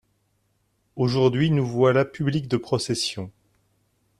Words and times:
Aujourd'hui 0.95 1.51
nous 1.51 1.63
voilà 1.67 2.05
public 2.05 2.47
de 2.47 2.57
procession! 2.57 3.29